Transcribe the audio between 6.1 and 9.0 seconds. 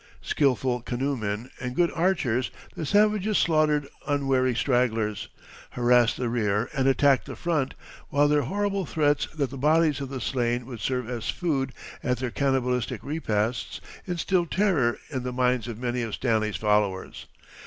the rear and attacked the front, while their horrible